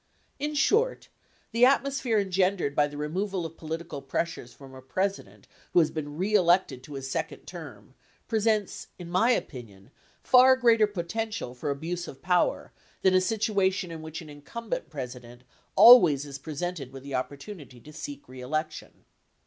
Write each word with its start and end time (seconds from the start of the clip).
In 0.39 0.55
short, 0.55 1.09
the 1.51 1.63
atmosphere 1.63 2.17
engendered 2.17 2.75
by 2.75 2.87
the 2.87 2.97
removal 2.97 3.45
of 3.45 3.55
political 3.55 4.01
pressures 4.01 4.51
from 4.51 4.73
a 4.73 4.81
President 4.81 5.47
who 5.73 5.79
has 5.79 5.91
been 5.91 6.17
reelected 6.17 6.81
to 6.81 6.95
his 6.95 7.07
second 7.07 7.45
term 7.45 7.93
presents, 8.27 8.87
in 8.97 9.11
my 9.11 9.29
opinion, 9.29 9.91
far 10.23 10.55
greater 10.55 10.87
potential 10.87 11.53
for 11.53 11.69
abuse 11.69 12.07
of 12.07 12.19
power 12.23 12.71
than 13.03 13.13
a 13.13 13.21
situation 13.21 13.91
in 13.91 14.01
which 14.01 14.23
an 14.23 14.29
incumbent 14.31 14.89
President 14.89 15.43
always 15.75 16.25
is 16.25 16.39
presented 16.39 16.91
with 16.91 17.03
the 17.03 17.13
opportunity 17.13 17.79
to 17.79 17.93
seek 17.93 18.27
reelection. 18.27 19.05